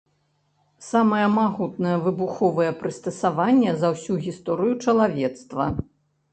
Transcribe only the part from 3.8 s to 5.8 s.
за ўсю гісторыю чалавецтва.